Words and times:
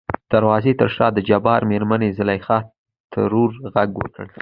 د 0.03 0.03
دروازې 0.33 0.71
تر 0.79 0.89
شا 0.95 1.07
دجبار 1.17 1.61
مېرمنې 1.71 2.09
زليخا 2.17 2.57
ترور 3.13 3.49
غږ 3.73 3.89
وکړ. 3.97 4.25